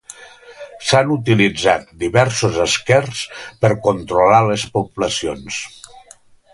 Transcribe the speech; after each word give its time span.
S'han 0.91 1.11
utilitzat 1.15 1.91
diversos 2.05 2.59
esquers 2.65 3.23
per 3.65 3.73
controlar 3.89 4.43
les 4.51 4.69
poblacions. 4.79 5.65